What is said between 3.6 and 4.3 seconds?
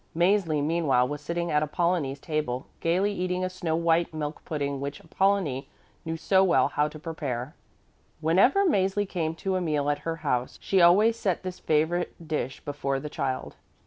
white